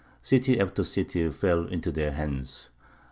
City 0.23 0.59
after 0.59 0.83
city 0.83 1.29
fell 1.29 1.67
into 1.67 1.91
their 1.91 2.11
hands. 2.13 2.69